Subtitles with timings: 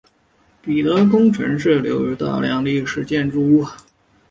[0.63, 3.63] 彼得宫城市内的留有大量历史建筑物。